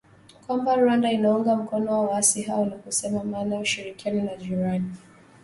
kwamba 0.45 0.75
Rwanda 0.75 1.11
inaunga 1.11 1.55
mkono 1.55 2.03
waasi 2.05 2.41
hao 2.41 2.65
na 2.65 2.75
kusema 2.77 3.23
maana 3.23 3.55
ya 3.55 3.61
ushirikiano 3.61 4.23
na 4.23 4.35
jirani 4.35 4.91